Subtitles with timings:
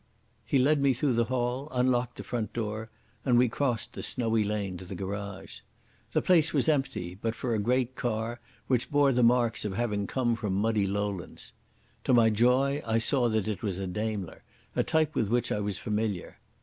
[0.43, 2.89] He led me through the hall, unlocked the front door,
[3.23, 5.59] and we crossed the snowy lawn to the garage.
[6.13, 10.07] The place was empty but for a great car, which bore the marks of having
[10.07, 11.53] come from the muddy lowlands.
[12.05, 14.41] To my joy I saw that it was a Daimler,
[14.75, 16.39] a type with which I was familiar.